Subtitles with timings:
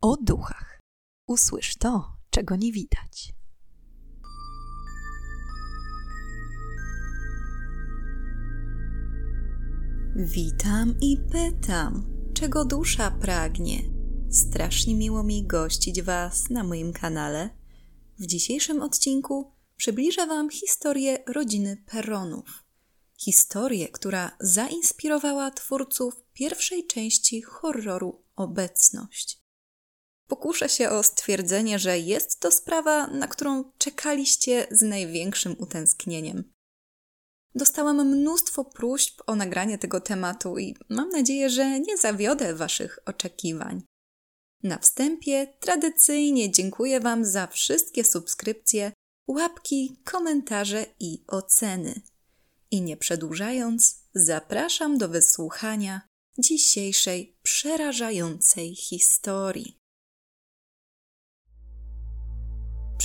[0.00, 0.80] o duchach.
[1.26, 3.34] Usłysz to, czego nie widać.
[10.16, 13.82] Witam i pytam, czego dusza pragnie.
[14.30, 17.50] Strasznie miło mi gościć Was na moim kanale.
[18.18, 22.64] W dzisiejszym odcinku przybliżę Wam historię rodziny Peronów.
[23.18, 29.47] Historię, która zainspirowała twórców pierwszej części horroru Obecność.
[30.28, 36.52] Pokuszę się o stwierdzenie, że jest to sprawa, na którą czekaliście z największym utęsknieniem.
[37.54, 43.82] Dostałam mnóstwo próśb o nagranie tego tematu i mam nadzieję, że nie zawiodę Waszych oczekiwań.
[44.62, 48.92] Na wstępie tradycyjnie dziękuję Wam za wszystkie subskrypcje,
[49.28, 52.00] łapki, komentarze i oceny.
[52.70, 56.00] I nie przedłużając, zapraszam do wysłuchania
[56.38, 59.77] dzisiejszej przerażającej historii.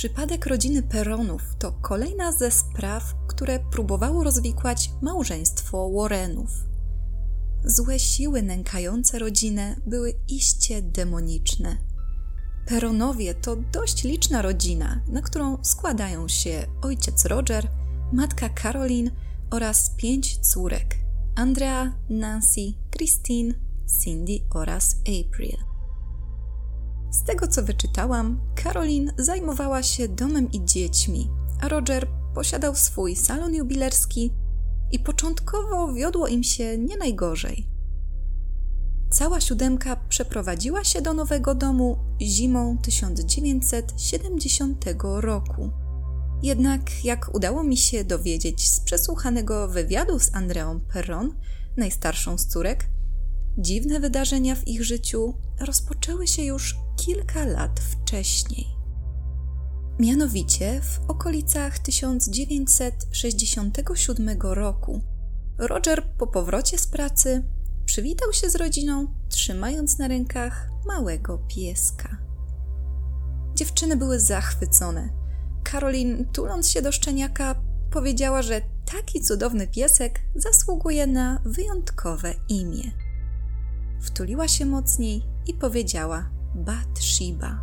[0.04, 6.50] Przypadek rodziny Peronów to kolejna ze spraw, które próbowało rozwikłać małżeństwo Warrenów.
[7.64, 11.76] Złe siły nękające rodzinę były iście demoniczne.
[12.66, 17.68] Peronowie to dość liczna rodzina, na którą składają się ojciec Roger,
[18.12, 19.10] matka Caroline
[19.50, 20.96] oraz pięć córek:
[21.36, 22.60] Andrea, Nancy,
[22.96, 23.54] Christine,
[24.02, 25.73] Cindy oraz April.
[27.14, 33.54] Z tego co wyczytałam, Caroline zajmowała się domem i dziećmi, a Roger posiadał swój salon
[33.54, 34.32] jubilerski
[34.92, 37.68] i początkowo wiodło im się nie najgorzej.
[39.10, 45.70] Cała siódemka przeprowadziła się do nowego domu zimą 1970 roku.
[46.42, 51.34] Jednak, jak udało mi się dowiedzieć z przesłuchanego wywiadu z Andreą Perron,
[51.76, 52.90] najstarszą z córek,
[53.58, 58.66] dziwne wydarzenia w ich życiu rozpoczęły się już kilka lat wcześniej.
[59.98, 65.00] Mianowicie w okolicach 1967 roku
[65.58, 67.44] Roger po powrocie z pracy
[67.84, 72.16] przywitał się z rodziną, trzymając na rękach małego pieska.
[73.54, 75.08] Dziewczyny były zachwycone.
[75.62, 78.60] Karolin, tuląc się do szczeniaka, powiedziała, że
[78.92, 82.90] taki cudowny piesek zasługuje na wyjątkowe imię.
[84.00, 87.60] Wtuliła się mocniej i powiedziała Bathsheba.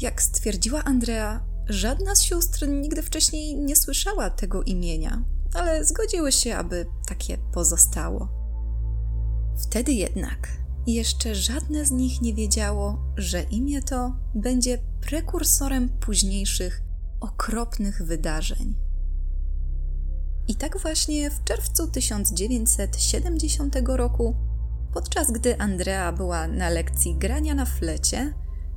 [0.00, 6.56] Jak stwierdziła Andrea, żadna z sióstr nigdy wcześniej nie słyszała tego imienia, ale zgodziły się,
[6.56, 8.28] aby takie pozostało.
[9.62, 10.48] Wtedy jednak
[10.86, 16.82] jeszcze żadne z nich nie wiedziało, że imię to będzie prekursorem późniejszych,
[17.20, 18.74] okropnych wydarzeń.
[20.48, 24.36] I tak właśnie w czerwcu 1970 roku
[24.92, 28.34] Podczas gdy Andrea była na lekcji grania na flecie,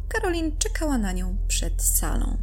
[0.07, 2.37] Karolin czekała na nią przed salą.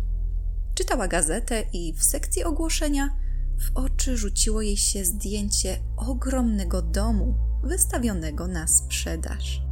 [0.74, 3.16] Czytała gazetę i w sekcji ogłoszenia
[3.58, 9.62] w oczy rzuciło jej się zdjęcie ogromnego domu wystawionego na sprzedaż.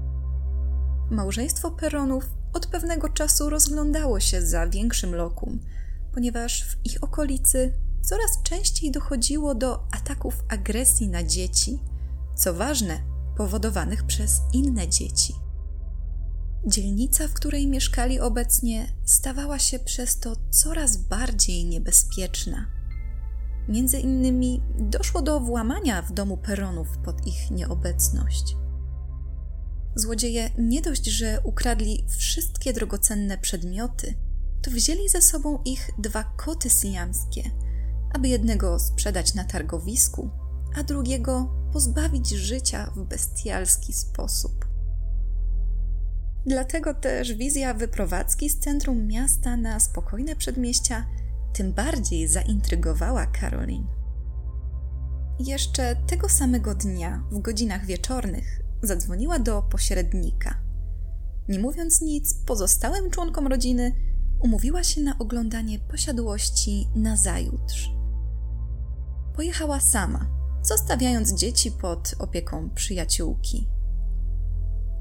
[1.10, 5.60] Małżeństwo Peronów od pewnego czasu rozglądało się za większym lokum,
[6.14, 7.72] ponieważ w ich okolicy
[8.02, 11.78] coraz częściej dochodziło do ataków agresji na dzieci.
[12.36, 13.00] Co ważne,
[13.38, 15.34] powodowanych przez inne dzieci.
[16.66, 22.66] Dzielnica, w której mieszkali obecnie, stawała się przez to coraz bardziej niebezpieczna.
[23.68, 28.56] Między innymi doszło do włamania w domu Peronów pod ich nieobecność.
[29.96, 34.14] Złodzieje nie dość, że ukradli wszystkie drogocenne przedmioty,
[34.62, 37.50] to wzięli ze sobą ich dwa koty syjamskie,
[38.14, 40.30] aby jednego sprzedać na targowisku,
[40.76, 44.68] a drugiego pozbawić życia w bestialski sposób.
[46.46, 51.06] Dlatego też wizja wyprowadzki z centrum miasta na spokojne przedmieścia
[51.52, 53.86] tym bardziej zaintrygowała Karolin.
[55.38, 60.58] Jeszcze tego samego dnia, w godzinach wieczornych, zadzwoniła do pośrednika.
[61.48, 63.92] Nie mówiąc nic pozostałym członkom rodziny,
[64.40, 67.90] umówiła się na oglądanie posiadłości na zajutrz.
[69.36, 73.68] Pojechała sama, zostawiając dzieci pod opieką przyjaciółki.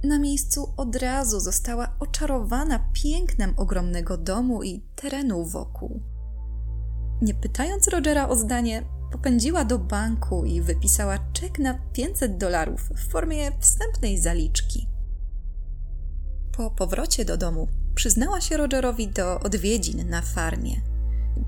[0.03, 6.01] Na miejscu od razu została oczarowana pięknem ogromnego domu i terenu wokół.
[7.21, 13.11] Nie pytając Rogera o zdanie, popędziła do banku i wypisała czek na 500 dolarów w
[13.11, 14.87] formie wstępnej zaliczki.
[16.57, 20.96] Po powrocie do domu przyznała się Rogerowi do odwiedzin na farmie.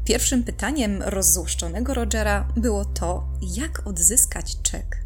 [0.03, 5.05] Pierwszym pytaniem rozzłoszczonego Rogera było to, jak odzyskać czek.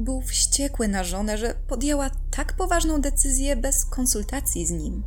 [0.00, 5.02] Był wściekły na żonę, że podjęła tak poważną decyzję bez konsultacji z nim.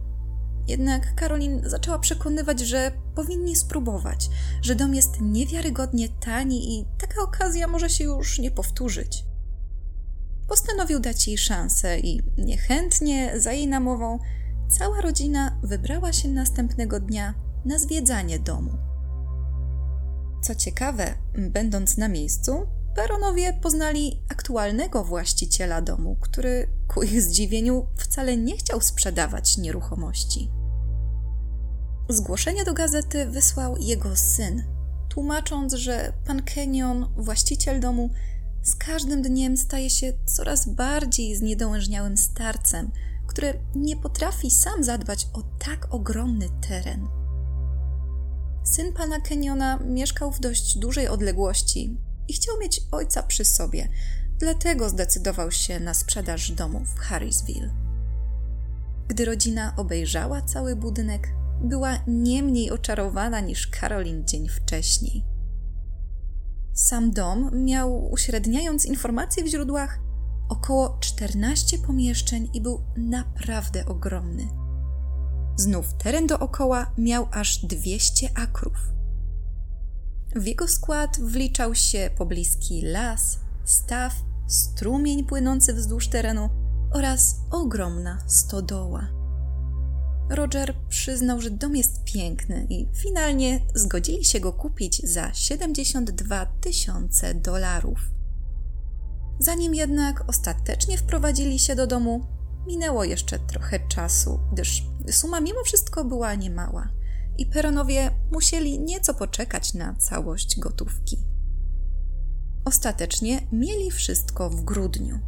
[0.67, 4.29] Jednak Karolin zaczęła przekonywać, że powinni spróbować,
[4.61, 9.25] że dom jest niewiarygodnie tani i taka okazja może się już nie powtórzyć.
[10.47, 14.19] Postanowił dać jej szansę i niechętnie, za jej namową,
[14.69, 17.33] cała rodzina wybrała się następnego dnia
[17.65, 18.71] na zwiedzanie domu.
[20.41, 28.37] Co ciekawe, będąc na miejscu, Peronowie poznali aktualnego właściciela domu, który ku ich zdziwieniu wcale
[28.37, 30.51] nie chciał sprzedawać nieruchomości.
[32.09, 34.63] Zgłoszenie do gazety wysłał jego syn,
[35.09, 38.09] tłumacząc, że pan Kenyon, właściciel domu,
[38.63, 42.91] z każdym dniem staje się coraz bardziej zniedołężniałym starcem,
[43.27, 47.07] który nie potrafi sam zadbać o tak ogromny teren.
[48.75, 53.89] Syn pana Kenyona mieszkał w dość dużej odległości i chciał mieć ojca przy sobie,
[54.39, 57.69] dlatego zdecydował się na sprzedaż domu w Harrisville.
[59.07, 61.27] Gdy rodzina obejrzała cały budynek,
[61.61, 65.25] była nie mniej oczarowana niż Karolin dzień wcześniej.
[66.73, 69.99] Sam dom miał, uśredniając informacje w źródłach,
[70.49, 74.64] około 14 pomieszczeń i był naprawdę ogromny.
[75.57, 78.77] Znów teren dookoła miał aż 200 akrów.
[80.35, 84.13] W jego skład wliczał się pobliski las, staw,
[84.47, 86.49] strumień płynący wzdłuż terenu
[86.91, 89.07] oraz ogromna stodoła.
[90.29, 97.33] Roger przyznał, że dom jest piękny i finalnie zgodzili się go kupić za 72 tysiące
[97.33, 97.99] dolarów.
[99.39, 102.25] Zanim jednak ostatecznie wprowadzili się do domu,
[102.67, 106.89] minęło jeszcze trochę czasu, gdyż suma mimo wszystko była niemała
[107.37, 111.17] i Peronowie musieli nieco poczekać na całość gotówki.
[112.65, 115.19] Ostatecznie mieli wszystko w grudniu.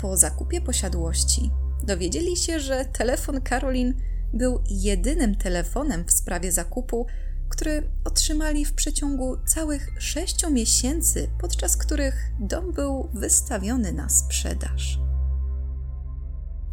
[0.00, 1.50] Po zakupie posiadłości
[1.82, 3.94] dowiedzieli się, że telefon Karolin
[4.34, 7.06] był jedynym telefonem w sprawie zakupu,
[7.48, 14.98] który otrzymali w przeciągu całych sześciu miesięcy, podczas których dom był wystawiony na sprzedaż.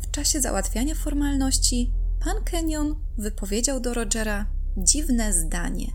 [0.09, 1.93] W czasie załatwiania formalności
[2.25, 4.45] pan Kenyon wypowiedział do Rogera
[4.77, 5.91] dziwne zdanie.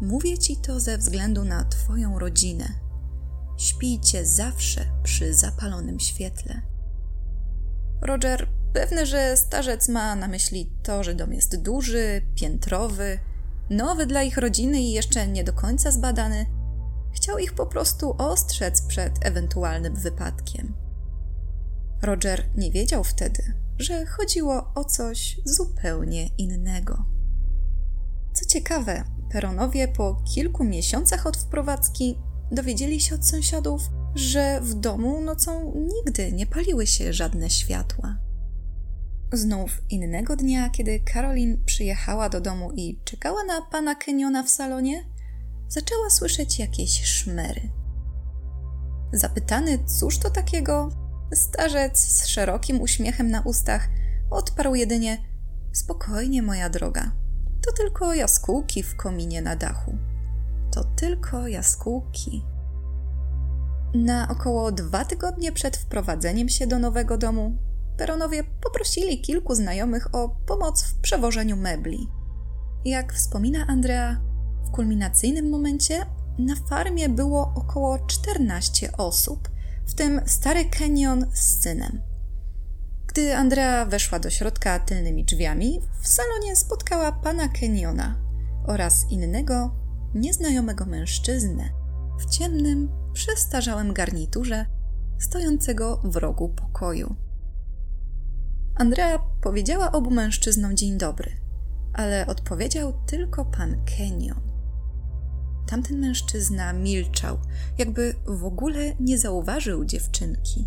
[0.00, 2.68] Mówię ci to ze względu na twoją rodzinę.
[3.58, 6.62] Śpijcie zawsze przy zapalonym świetle.
[8.02, 13.18] Roger, pewny, że starzec ma na myśli to, że dom jest duży, piętrowy,
[13.70, 16.46] nowy dla ich rodziny i jeszcze nie do końca zbadany,
[17.14, 20.83] chciał ich po prostu ostrzec przed ewentualnym wypadkiem.
[22.04, 23.42] Roger nie wiedział wtedy,
[23.78, 27.04] że chodziło o coś zupełnie innego.
[28.32, 29.04] Co ciekawe,
[29.34, 32.18] Peronowie po kilku miesiącach od wprowadzki
[32.52, 33.82] dowiedzieli się od sąsiadów,
[34.14, 38.16] że w domu nocą nigdy nie paliły się żadne światła.
[39.32, 45.04] Znów innego dnia, kiedy Karolin przyjechała do domu i czekała na pana Keniona w salonie,
[45.68, 47.70] zaczęła słyszeć jakieś szmery.
[49.12, 50.88] Zapytany, cóż to takiego,
[51.32, 53.88] starzec z szerokim uśmiechem na ustach
[54.30, 55.18] odparł jedynie:
[55.72, 57.12] Spokojnie, moja droga.
[57.66, 59.98] To tylko jaskółki w kominie na dachu.
[60.72, 62.44] To tylko jaskółki.
[63.94, 67.58] Na około dwa tygodnie przed wprowadzeniem się do nowego domu,
[67.96, 72.08] Peronowie poprosili kilku znajomych o pomoc w przewożeniu mebli.
[72.84, 74.20] Jak wspomina Andrea,
[74.64, 76.06] w kulminacyjnym momencie
[76.38, 79.48] na farmie było około 14 osób,
[79.86, 82.00] w tym stary Kenyon z synem.
[83.06, 88.16] Gdy Andrea weszła do środka tylnymi drzwiami, w salonie spotkała pana Kenyona
[88.66, 89.74] oraz innego,
[90.14, 91.70] nieznajomego mężczyznę
[92.20, 94.66] w ciemnym, przestarzałym garniturze
[95.18, 97.16] stojącego w rogu pokoju.
[98.74, 101.30] Andrea powiedziała obu mężczyznom dzień dobry,
[101.92, 104.53] ale odpowiedział tylko pan Kenyon.
[105.66, 107.38] Tamten mężczyzna milczał,
[107.78, 110.66] jakby w ogóle nie zauważył dziewczynki.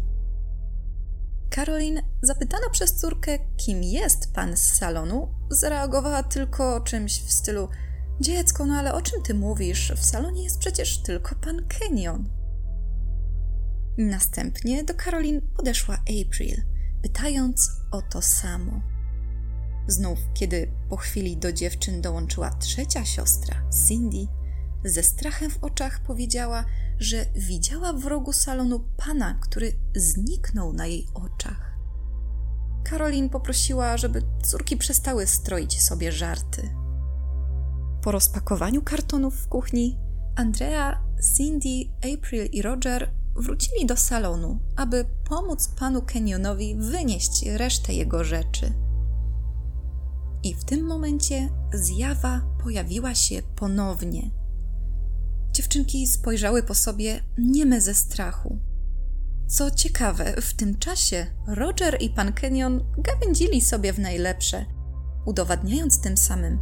[1.49, 7.69] Karolin, zapytana przez córkę, kim jest pan z salonu, zareagowała tylko czymś w stylu:
[8.21, 9.93] Dziecko, no ale o czym ty mówisz?
[9.95, 12.29] W salonie jest przecież tylko pan Kenyon.
[13.97, 16.61] Następnie do Karolin podeszła April,
[17.01, 18.81] pytając o to samo.
[19.87, 24.27] Znów, kiedy po chwili do dziewczyn dołączyła trzecia siostra, Cindy,
[24.85, 26.65] ze strachem w oczach powiedziała,
[26.99, 31.77] że widziała w rogu salonu pana, który zniknął na jej oczach.
[32.83, 36.69] Karolin poprosiła, żeby córki przestały stroić sobie żarty.
[38.01, 39.97] Po rozpakowaniu kartonów w kuchni,
[40.35, 41.03] Andrea,
[41.35, 48.73] Cindy, April i Roger wrócili do salonu, aby pomóc panu Kenyonowi wynieść resztę jego rzeczy.
[50.43, 54.36] I w tym momencie zjawa pojawiła się ponownie.
[55.57, 58.59] Dziewczynki spojrzały po sobie nieme ze strachu.
[59.47, 64.65] Co ciekawe, w tym czasie Roger i pan Kenyon gawędzili sobie w najlepsze,
[65.25, 66.59] udowadniając tym samym,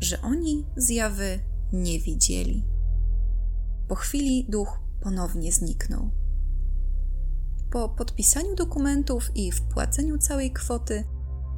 [0.00, 1.38] że oni zjawy
[1.72, 2.64] nie widzieli.
[3.88, 6.10] Po chwili duch ponownie zniknął.
[7.70, 11.04] Po podpisaniu dokumentów i wpłaceniu całej kwoty,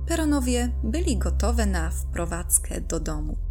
[0.06, 3.43] Peronowie byli gotowe na wprowadzkę do domu.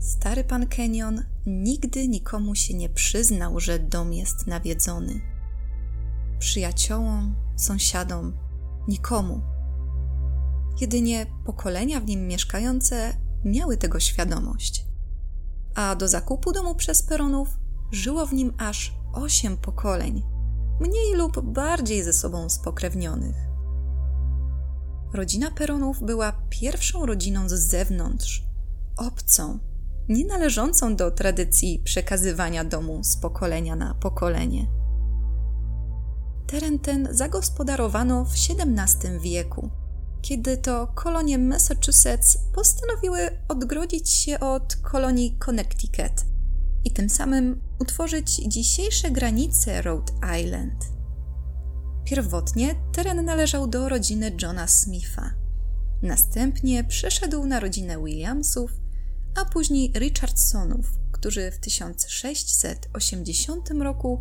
[0.00, 5.20] Stary pan Kenyon nigdy nikomu się nie przyznał, że dom jest nawiedzony.
[6.38, 8.32] Przyjaciołom, sąsiadom,
[8.88, 9.40] nikomu.
[10.80, 14.86] Jedynie pokolenia w nim mieszkające miały tego świadomość.
[15.74, 17.58] A do zakupu domu przez Peronów
[17.92, 20.22] żyło w nim aż osiem pokoleń,
[20.80, 23.36] mniej lub bardziej ze sobą spokrewnionych.
[25.12, 28.44] Rodzina Peronów była pierwszą rodziną z zewnątrz,
[28.96, 29.58] obcą,
[30.10, 34.66] nie należącą do tradycji przekazywania domu z pokolenia na pokolenie.
[36.46, 39.70] Teren ten zagospodarowano w XVII wieku,
[40.22, 46.24] kiedy to kolonie Massachusetts postanowiły odgrodzić się od kolonii Connecticut
[46.84, 50.84] i tym samym utworzyć dzisiejsze granice Rhode Island.
[52.04, 55.32] Pierwotnie teren należał do rodziny Johna Smitha.
[56.02, 58.70] Następnie przeszedł na rodzinę Williamsów,
[59.34, 64.20] a później Richardsonów, którzy w 1680 roku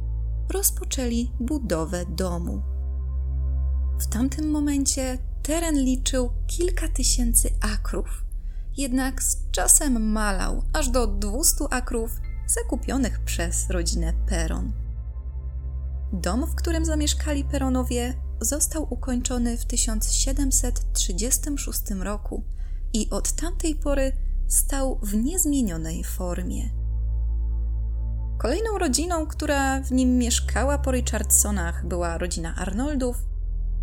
[0.49, 2.61] rozpoczęli budowę domu.
[3.99, 8.23] W tamtym momencie teren liczył kilka tysięcy akrów,
[8.77, 12.11] jednak z czasem malał aż do 200 akrów
[12.47, 14.71] zakupionych przez rodzinę Peron.
[16.13, 22.43] Dom, w którym zamieszkali Peronowie, został ukończony w 1736 roku
[22.93, 24.11] i od tamtej pory
[24.49, 26.69] stał w niezmienionej formie.
[28.37, 33.17] Kolejną rodziną, która w nim mieszkała po Richardsonach, była rodzina Arnoldów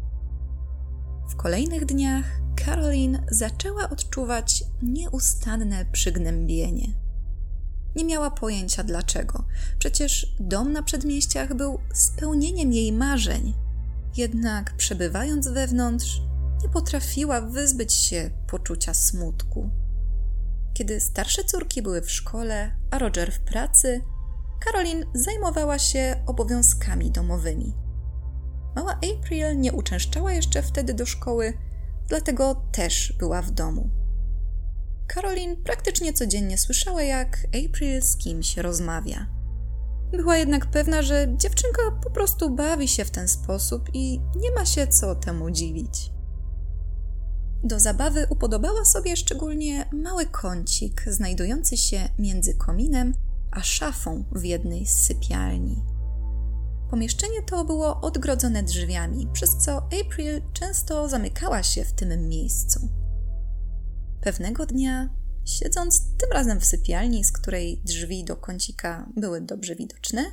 [1.28, 2.24] W kolejnych dniach
[2.64, 6.88] Caroline zaczęła odczuwać nieustanne przygnębienie.
[7.96, 9.44] Nie miała pojęcia dlaczego.
[9.78, 13.54] Przecież dom na przedmieściach był spełnieniem jej marzeń.
[14.16, 16.20] Jednak przebywając wewnątrz,
[16.62, 19.70] nie potrafiła wyzbyć się poczucia smutku.
[20.74, 24.02] Kiedy starsze córki były w szkole, a Roger w pracy,
[24.64, 27.87] Caroline zajmowała się obowiązkami domowymi.
[28.78, 31.52] Mała April nie uczęszczała jeszcze wtedy do szkoły,
[32.08, 33.90] dlatego też była w domu.
[35.14, 39.26] Caroline praktycznie codziennie słyszała, jak April z kimś rozmawia.
[40.10, 44.66] Była jednak pewna, że dziewczynka po prostu bawi się w ten sposób i nie ma
[44.66, 46.10] się co temu dziwić.
[47.64, 53.14] Do zabawy upodobała sobie szczególnie mały kącik znajdujący się między kominem
[53.50, 55.97] a szafą w jednej z sypialni.
[56.90, 62.88] Pomieszczenie to było odgrodzone drzwiami, przez co April często zamykała się w tym miejscu.
[64.20, 65.08] Pewnego dnia,
[65.44, 70.24] siedząc tym razem w sypialni, z której drzwi do kącika były dobrze widoczne,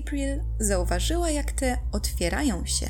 [0.00, 2.86] April zauważyła, jak te otwierają się,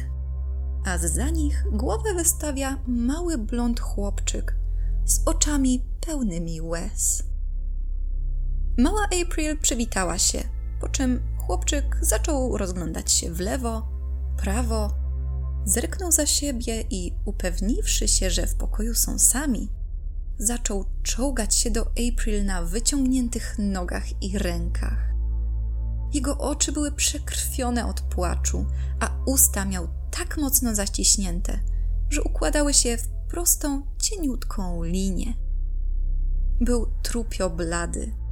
[0.84, 4.56] a za nich głowę wystawia mały blond chłopczyk
[5.04, 7.22] z oczami pełnymi łez.
[8.78, 10.38] Mała April przywitała się,
[10.80, 13.88] po czym chłopczyk zaczął rozglądać się w lewo,
[14.36, 14.94] prawo,
[15.64, 19.72] zerknął za siebie i upewniwszy się, że w pokoju są sami,
[20.38, 25.14] zaczął czołgać się do April na wyciągniętych nogach i rękach.
[26.12, 28.66] Jego oczy były przekrwione od płaczu,
[29.00, 31.60] a usta miał tak mocno zaciśnięte,
[32.10, 35.34] że układały się w prostą, cieniutką linię.
[36.60, 38.23] Był trupio blady.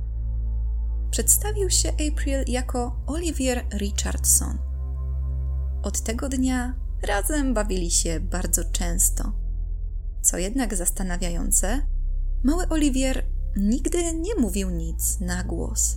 [1.13, 4.59] Przedstawił się April jako Olivier Richardson.
[5.83, 9.33] Od tego dnia razem bawili się bardzo często.
[10.23, 11.87] Co jednak zastanawiające,
[12.45, 13.25] mały Olivier
[13.57, 15.97] nigdy nie mówił nic na głos.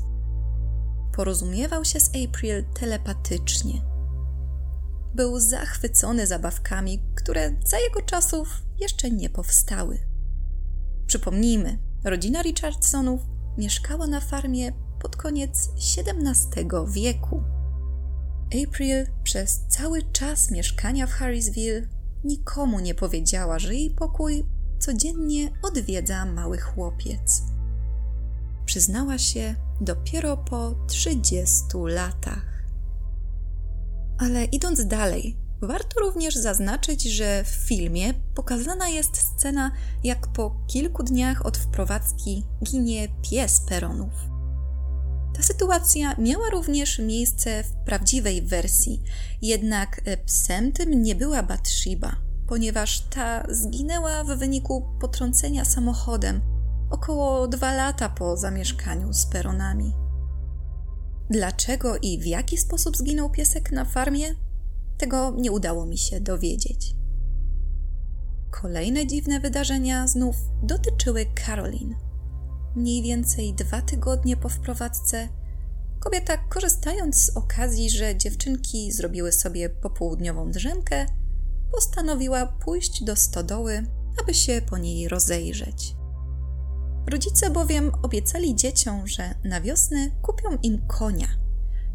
[1.16, 3.82] Porozumiewał się z April telepatycznie.
[5.14, 10.00] Był zachwycony zabawkami, które za jego czasów jeszcze nie powstały.
[11.08, 13.22] Przypomnijmy, rodzina Richardsonów
[13.58, 17.44] mieszkała na farmie pod koniec XVII wieku.
[18.64, 21.88] April przez cały czas mieszkania w Harrisville
[22.24, 24.46] nikomu nie powiedziała, że jej pokój
[24.80, 27.44] codziennie odwiedza mały chłopiec.
[28.66, 32.64] Przyznała się dopiero po 30 latach.
[34.18, 39.72] Ale idąc dalej, warto również zaznaczyć, że w filmie pokazana jest scena,
[40.04, 44.35] jak po kilku dniach od wprowadzki ginie pies peronów.
[45.36, 49.04] Ta sytuacja miała również miejsce w prawdziwej wersji,
[49.42, 52.16] jednak psem tym nie była Bathsheba,
[52.48, 56.42] ponieważ ta zginęła w wyniku potrącenia samochodem
[56.90, 59.94] około dwa lata po zamieszkaniu z peronami.
[61.30, 64.36] Dlaczego i w jaki sposób zginął piesek na farmie?
[64.98, 66.96] Tego nie udało mi się dowiedzieć.
[68.62, 72.05] Kolejne dziwne wydarzenia znów dotyczyły Caroline.
[72.76, 75.30] Mniej więcej dwa tygodnie po wprowadzce,
[76.00, 81.06] kobieta, korzystając z okazji, że dziewczynki zrobiły sobie popołudniową drzemkę,
[81.72, 83.86] postanowiła pójść do stodoły,
[84.22, 85.96] aby się po niej rozejrzeć.
[87.08, 91.28] Rodzice bowiem obiecali dzieciom, że na wiosnę kupią im konia,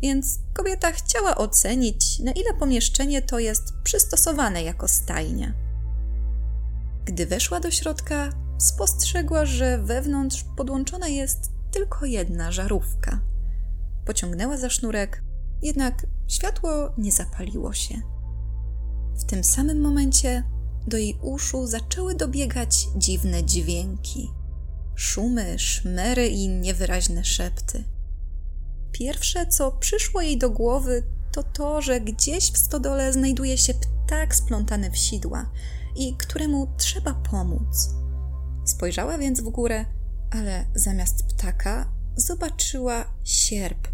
[0.02, 5.54] więc kobieta chciała ocenić, na ile pomieszczenie to jest przystosowane jako stajnia.
[7.04, 8.30] Gdy weszła do środka,
[8.62, 13.20] spostrzegła, że wewnątrz podłączona jest tylko jedna żarówka.
[14.04, 15.22] Pociągnęła za sznurek,
[15.62, 17.94] jednak światło nie zapaliło się.
[19.14, 20.42] W tym samym momencie
[20.86, 24.30] do jej uszu zaczęły dobiegać dziwne dźwięki
[25.00, 27.84] szumy, szmery i niewyraźne szepty.
[28.92, 34.34] Pierwsze, co przyszło jej do głowy, to to, że gdzieś w stodole znajduje się ptak
[34.34, 35.50] splątany w sidła
[35.96, 37.90] i któremu trzeba pomóc.
[38.70, 39.84] Spojrzała więc w górę,
[40.30, 43.88] ale zamiast ptaka zobaczyła sierp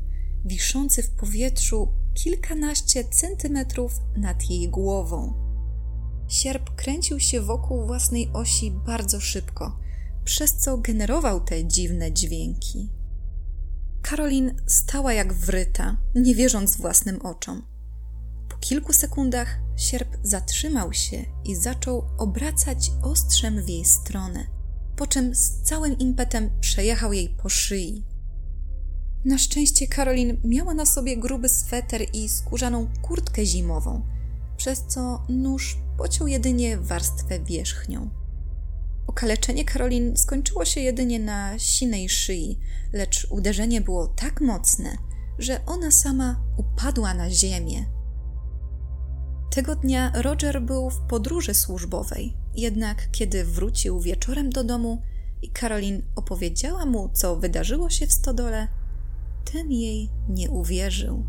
[0.44, 5.32] wiszący w powietrzu kilkanaście centymetrów nad jej głową.
[6.28, 9.78] Sierp kręcił się wokół własnej osi bardzo szybko,
[10.24, 12.90] przez co generował te dziwne dźwięki.
[14.02, 17.62] Karolin stała jak wryta, nie wierząc własnym oczom.
[18.48, 24.56] Po kilku sekundach sierp zatrzymał się i zaczął obracać ostrzem w jej stronę,
[24.96, 28.04] po czym z całym impetem przejechał jej po szyi.
[29.24, 34.02] Na szczęście Karolin miała na sobie gruby sweter i skórzaną kurtkę zimową,
[34.56, 38.11] przez co nóż pociął jedynie warstwę wierzchnią.
[39.06, 42.59] Okaleczenie Karolin skończyło się jedynie na sinej szyi,
[42.92, 44.96] lecz uderzenie było tak mocne,
[45.38, 47.95] że ona sama upadła na ziemię.
[49.50, 55.02] Tego dnia Roger był w podróży służbowej, jednak kiedy wrócił wieczorem do domu
[55.42, 58.68] i Karolin opowiedziała mu, co wydarzyło się w stodole,
[59.52, 61.26] ten jej nie uwierzył.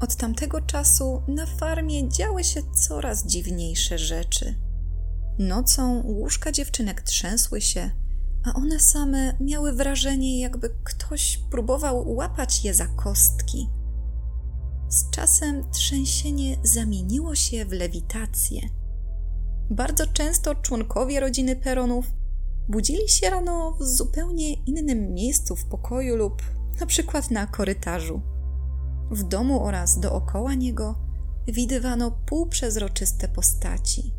[0.00, 4.54] Od tamtego czasu na farmie działy się coraz dziwniejsze rzeczy.
[5.38, 7.90] Nocą łóżka dziewczynek trzęsły się,
[8.44, 13.68] a one same miały wrażenie, jakby ktoś próbował łapać je za kostki.
[14.88, 18.60] Z czasem trzęsienie zamieniło się w lewitację.
[19.70, 22.12] Bardzo często członkowie rodziny Peronów
[22.68, 26.42] budzili się rano w zupełnie innym miejscu w pokoju lub
[26.80, 28.20] na przykład na korytarzu.
[29.10, 30.94] W domu oraz dookoła niego
[31.46, 34.14] widywano półprzezroczyste postaci.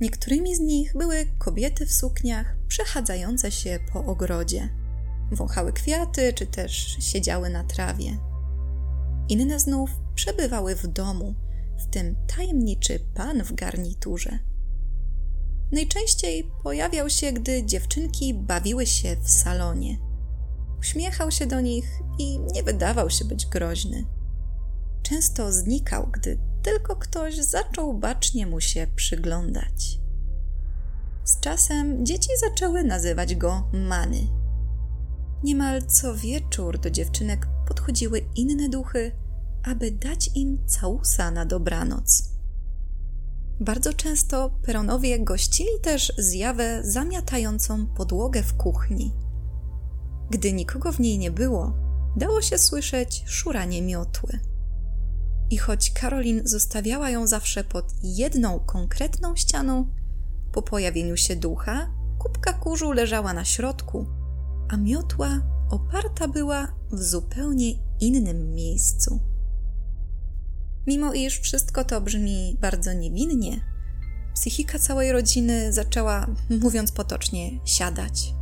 [0.00, 4.68] Niektórymi z nich były kobiety w sukniach przechadzające się po ogrodzie.
[5.32, 8.31] Wąchały kwiaty czy też siedziały na trawie.
[9.28, 11.34] Inne znów przebywały w domu,
[11.78, 14.38] w tym tajemniczy pan w garniturze.
[15.72, 19.98] Najczęściej pojawiał się, gdy dziewczynki bawiły się w salonie.
[20.80, 24.04] Uśmiechał się do nich i nie wydawał się być groźny.
[25.02, 29.98] Często znikał, gdy tylko ktoś zaczął bacznie mu się przyglądać.
[31.24, 34.28] Z czasem dzieci zaczęły nazywać go Many.
[35.44, 39.12] Niemal co wieczór do dziewczynek podchodziły inne duchy,
[39.64, 42.32] aby dać im całusa na dobranoc.
[43.60, 49.12] Bardzo często peronowie gościli też zjawę zamiatającą podłogę w kuchni.
[50.30, 51.74] Gdy nikogo w niej nie było,
[52.16, 54.38] dało się słyszeć szuranie miotły.
[55.50, 59.86] I choć Karolin zostawiała ją zawsze pod jedną konkretną ścianą,
[60.52, 64.06] po pojawieniu się ducha, kubka kurzu leżała na środku,
[64.68, 69.20] a miotła oparta była w zupełnie innym miejscu.
[70.86, 73.60] Mimo iż wszystko to brzmi bardzo niewinnie,
[74.34, 76.26] psychika całej rodziny zaczęła,
[76.60, 78.34] mówiąc potocznie, siadać.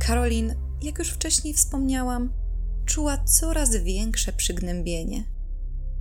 [0.00, 2.32] Karolin, jak już wcześniej wspomniałam,
[2.86, 5.24] czuła coraz większe przygnębienie.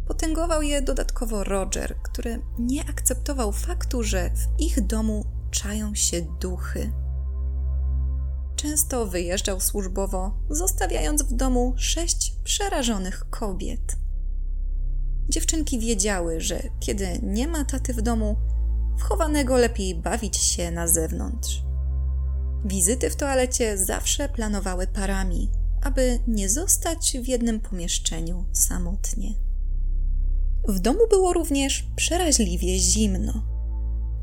[0.07, 6.91] Potęgował je dodatkowo Roger, który nie akceptował faktu, że w ich domu czają się duchy.
[8.61, 13.97] Często wyjeżdżał służbowo, zostawiając w domu sześć przerażonych kobiet.
[15.29, 18.35] Dziewczynki wiedziały, że kiedy nie ma taty w domu,
[18.97, 21.61] wchowanego lepiej bawić się na zewnątrz.
[22.65, 29.33] Wizyty w toalecie zawsze planowały parami, aby nie zostać w jednym pomieszczeniu samotnie.
[30.67, 33.58] W domu było również przeraźliwie zimno.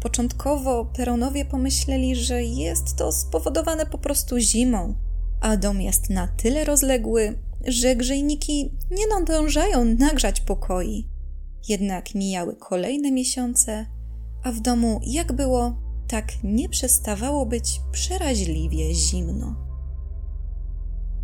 [0.01, 4.95] Początkowo peronowie pomyśleli, że jest to spowodowane po prostu zimą,
[5.41, 11.09] a dom jest na tyle rozległy, że grzejniki nie nadążają nagrzać pokoi.
[11.69, 13.87] Jednak mijały kolejne miesiące,
[14.45, 15.79] a w domu jak było,
[16.09, 19.57] tak nie przestawało być przeraźliwie zimno.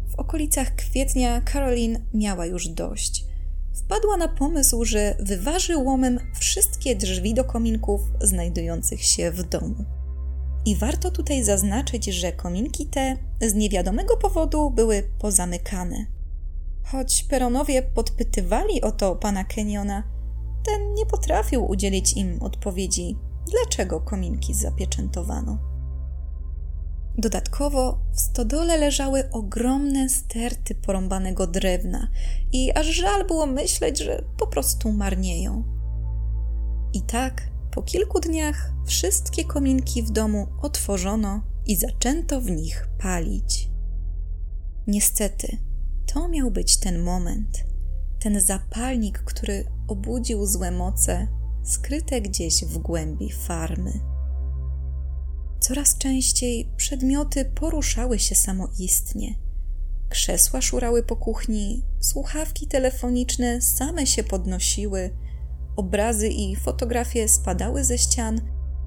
[0.09, 3.32] W okolicach kwietnia Caroline miała już dość.
[3.75, 9.85] Wpadła na pomysł, że wyważy łomem wszystkie drzwi do kominków znajdujących się w domu.
[10.65, 16.07] I warto tutaj zaznaczyć, że kominki te z niewiadomego powodu były pozamykane.
[16.85, 20.03] Choć peronowie podpytywali o to pana Keniona,
[20.67, 23.17] ten nie potrafił udzielić im odpowiedzi,
[23.51, 25.72] dlaczego kominki zapieczętowano.
[27.19, 32.09] Dodatkowo w stodole leżały ogromne sterty porąbanego drewna
[32.53, 35.65] i aż żal było myśleć, że po prostu marnieją.
[36.93, 43.69] I tak po kilku dniach wszystkie kominki w domu otworzono i zaczęto w nich palić.
[44.87, 45.59] Niestety,
[46.13, 47.65] to miał być ten moment,
[48.21, 51.29] ten zapalnik, który obudził złe moce
[51.63, 54.12] skryte gdzieś w głębi farmy.
[55.63, 59.35] Coraz częściej przedmioty poruszały się samoistnie.
[60.09, 65.11] Krzesła szurały po kuchni, słuchawki telefoniczne same się podnosiły,
[65.77, 68.41] obrazy i fotografie spadały ze ścian,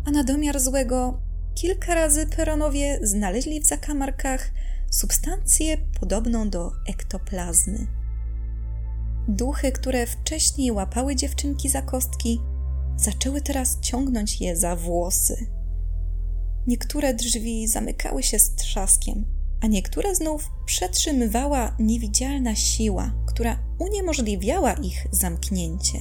[0.05, 1.21] a na domiar złego
[1.53, 4.51] kilka razy peronowie znaleźli w zakamarkach
[4.91, 7.87] substancję podobną do ektoplazmy.
[9.27, 12.41] Duchy, które wcześniej łapały dziewczynki za kostki,
[12.97, 15.54] zaczęły teraz ciągnąć je za włosy.
[16.67, 19.25] Niektóre drzwi zamykały się z trzaskiem,
[19.61, 25.97] a niektóre znów przetrzymywała niewidzialna siła, która uniemożliwiała ich zamknięcie.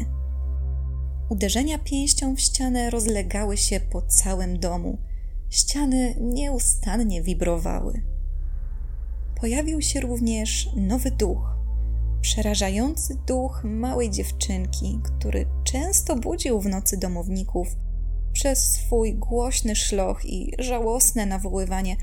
[1.29, 4.99] Uderzenia pięścią w ścianę rozlegały się po całym domu.
[5.51, 8.03] Ściany nieustannie wibrowały.
[9.41, 11.57] Pojawił się również nowy duch,
[12.21, 17.69] przerażający duch małej dziewczynki, który często budził w nocy domowników
[18.35, 21.97] przez swój głośny szloch i żałosne nawoływanie: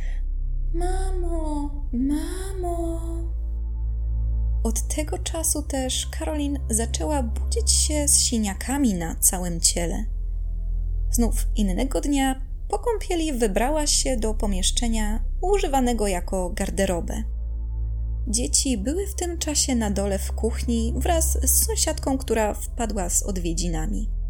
[0.74, 3.02] Mamo, mamo.
[4.64, 10.06] Od tego czasu też Karolin zaczęła budzić się z siniakami na całym ciele.
[11.12, 17.24] Znów innego dnia po kąpieli wybrała się do pomieszczenia używanego jako garderobę.
[18.28, 23.24] Dzieci były w tym czasie na dole w kuchni wraz z sąsiadką, która wpadła z
[23.24, 24.21] odwiedzinami.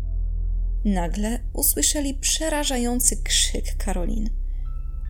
[0.86, 4.30] Nagle usłyszeli przerażający krzyk Karolin.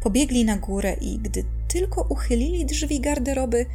[0.03, 3.65] Pobiegli na górę i gdy tylko uchylili drzwi garderoby,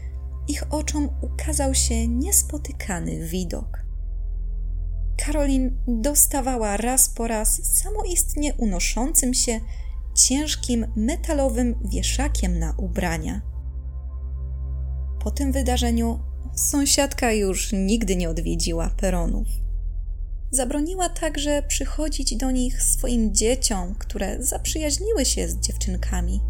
[0.49, 3.79] ich oczom ukazał się niespotykany widok.
[5.17, 9.61] Karolin dostawała raz po raz samoistnie unoszącym się
[10.15, 13.43] ciężkim metalowym wieszakiem na ubrania.
[15.25, 16.21] Po tym wydarzeniu
[16.55, 19.66] sąsiadka już nigdy nie odwiedziła peronów.
[20.51, 26.41] Zabroniła także przychodzić do nich swoim dzieciom, które zaprzyjaźniły się z dziewczynkami.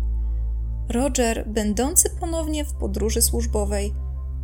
[0.89, 3.93] Roger, będący ponownie w podróży służbowej,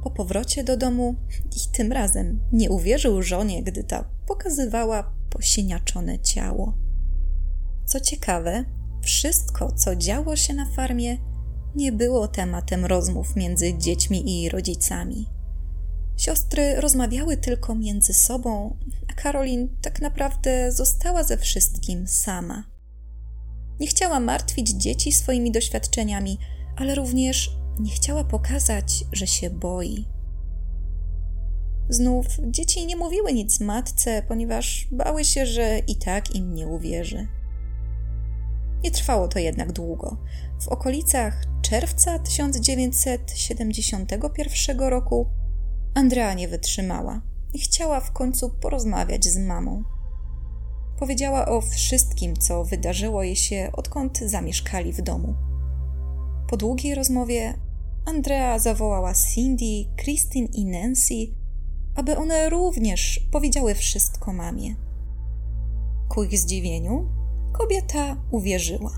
[0.03, 1.15] po powrocie do domu
[1.57, 6.75] i tym razem nie uwierzył żonie, gdy ta pokazywała posiniaczone ciało.
[7.85, 8.65] Co ciekawe,
[9.03, 11.19] wszystko, co działo się na farmie,
[11.75, 15.27] nie było tematem rozmów między dziećmi i rodzicami.
[16.17, 18.77] Siostry rozmawiały tylko między sobą,
[19.11, 22.65] a Karolin tak naprawdę została ze wszystkim sama.
[23.81, 26.39] Nie chciała martwić dzieci swoimi doświadczeniami,
[26.77, 30.09] ale również nie chciała pokazać, że się boi.
[31.89, 37.29] Znów dzieci nie mówiły nic matce, ponieważ bały się, że i tak im nie uwierzy.
[38.85, 40.17] Nie trwało to jednak długo.
[40.61, 45.27] W okolicach czerwca 1971 roku
[45.95, 47.21] Andrea nie wytrzymała
[47.55, 49.83] i chciała w końcu porozmawiać z mamą.
[50.99, 55.35] Powiedziała o wszystkim, co wydarzyło jej się, odkąd zamieszkali w domu.
[56.49, 57.55] Po długiej rozmowie
[58.07, 61.15] Andrea zawołała Cindy, Christine i Nancy,
[61.95, 64.75] aby one również powiedziały wszystko mamie.
[66.09, 67.09] Ku ich zdziwieniu,
[67.53, 68.93] kobieta uwierzyła.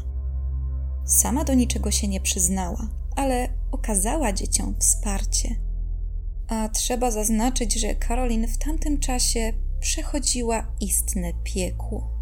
[1.04, 5.63] Sama do niczego się nie przyznała, ale okazała dzieciom wsparcie.
[6.48, 12.14] A trzeba zaznaczyć, że Karolin w tamtym czasie przechodziła istne piekło.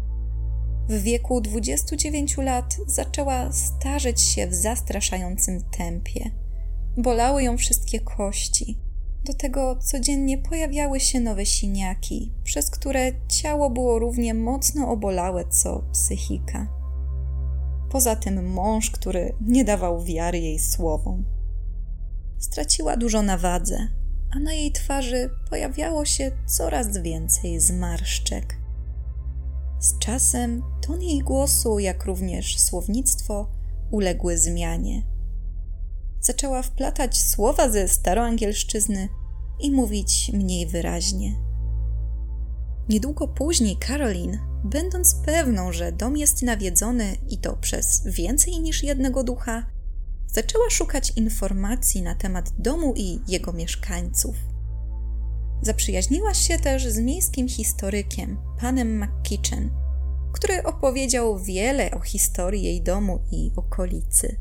[0.89, 6.31] W wieku 29 lat zaczęła starzeć się w zastraszającym tempie.
[6.97, 8.79] Bolały ją wszystkie kości.
[9.25, 15.83] Do tego codziennie pojawiały się nowe siniaki, przez które ciało było równie mocno obolałe co
[15.91, 16.67] psychika.
[17.89, 21.25] Poza tym mąż, który nie dawał wiary jej słowom.
[22.39, 23.87] Straciła dużo na wadze,
[24.35, 28.57] a na jej twarzy pojawiało się coraz więcej zmarszczek.
[29.79, 33.47] Z czasem ton jej głosu, jak również słownictwo,
[33.91, 35.03] uległy zmianie.
[36.21, 39.09] Zaczęła wplatać słowa ze staroangielszczyzny
[39.59, 41.35] i mówić mniej wyraźnie.
[42.89, 49.23] Niedługo później Caroline, będąc pewną, że dom jest nawiedzony i to przez więcej niż jednego
[49.23, 49.65] ducha,
[50.33, 54.35] zaczęła szukać informacji na temat domu i jego mieszkańców.
[55.61, 59.69] Zaprzyjaźniła się też z miejskim historykiem, panem McKitchen,
[60.33, 64.39] który opowiedział wiele o historii jej domu i okolicy.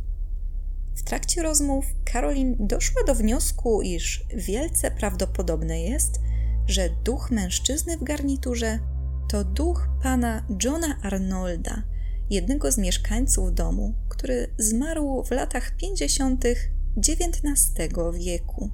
[0.95, 6.21] W trakcie rozmów Karolin doszła do wniosku, iż wielce prawdopodobne jest,
[6.67, 8.79] że duch mężczyzny w garniturze
[9.29, 11.83] to duch pana Johna Arnolda,
[12.33, 16.45] jednego z mieszkańców domu, który zmarł w latach 50.
[16.97, 17.73] XIX
[18.15, 18.71] wieku.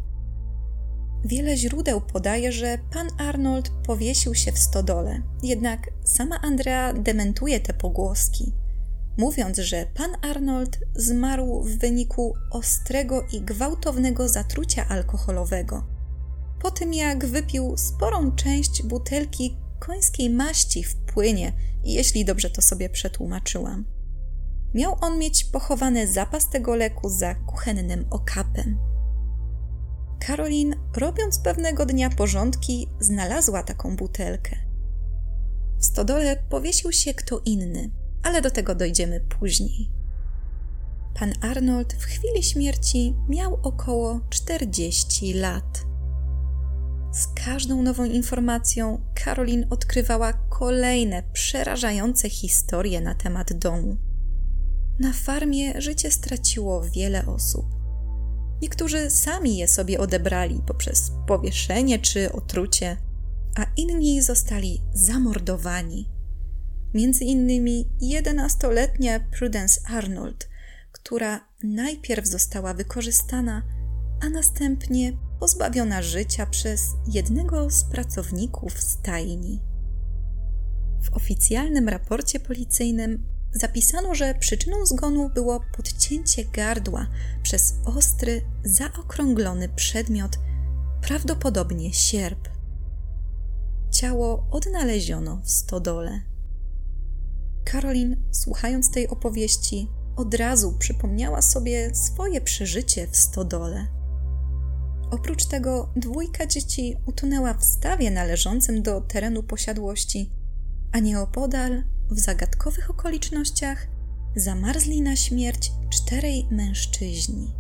[1.25, 7.75] Wiele źródeł podaje, że pan Arnold powiesił się w stodole, jednak sama Andrea dementuje te
[7.75, 8.53] pogłoski,
[9.19, 15.87] mówiąc, że pan Arnold zmarł w wyniku ostrego i gwałtownego zatrucia alkoholowego.
[16.63, 21.53] Po tym jak wypił sporą część butelki końskiej maści w płynie,
[21.95, 23.85] jeśli dobrze to sobie przetłumaczyłam.
[24.75, 28.79] Miał on mieć pochowany zapas tego leku za kuchennym okapem.
[30.21, 34.57] Karolin, robiąc pewnego dnia porządki, znalazła taką butelkę.
[35.79, 37.91] W stodole powiesił się kto inny,
[38.23, 39.91] ale do tego dojdziemy później.
[41.15, 45.88] Pan Arnold w chwili śmierci miał około 40 lat.
[47.13, 53.97] Z każdą nową informacją Karolin odkrywała kolejne przerażające historie na temat domu.
[54.99, 57.67] Na farmie życie straciło wiele osób.
[58.63, 62.97] Niektórzy sami je sobie odebrali poprzez powieszenie czy otrucie,
[63.57, 66.09] a inni zostali zamordowani.
[66.95, 70.49] Między innymi 11-letnia Prudence Arnold,
[70.93, 73.63] która najpierw została wykorzystana,
[74.21, 79.61] a następnie pozbawiona życia przez jednego z pracowników stajni.
[81.03, 87.07] W oficjalnym raporcie policyjnym zapisano, że przyczyną zgonu było podcięcie gardła
[87.43, 90.39] przez ostry, zaokrąglony przedmiot,
[91.03, 92.49] prawdopodobnie sierp.
[93.91, 96.21] Ciało odnaleziono w stodole.
[97.65, 103.98] Karolin, słuchając tej opowieści, od razu przypomniała sobie swoje przeżycie w stodole.
[105.11, 110.33] Oprócz tego dwójka dzieci utonęła w stawie należącym do terenu posiadłości,
[110.93, 113.89] a nieopodal, w zagadkowych okolicznościach,
[114.37, 117.55] zamarzli na śmierć czterej mężczyźni.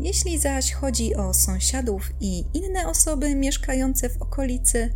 [0.00, 4.90] Jeśli zaś chodzi o sąsiadów i inne osoby mieszkające w okolicy,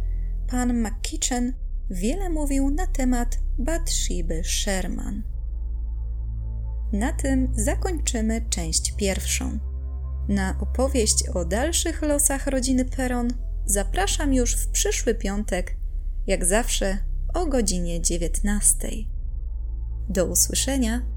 [0.50, 1.54] pan McKitchen
[1.90, 5.22] wiele mówił na temat Bathsheba Sherman.
[6.92, 9.73] Na tym zakończymy część pierwszą.
[10.28, 13.28] Na opowieść o dalszych losach rodziny Peron
[13.66, 15.76] zapraszam już w przyszły piątek,
[16.26, 16.98] jak zawsze
[17.34, 18.88] o godzinie 19.
[20.08, 21.13] Do usłyszenia